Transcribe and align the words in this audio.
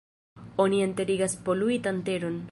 Oni 0.63 0.79
enterigas 0.85 1.35
poluitan 1.49 2.01
teron. 2.09 2.39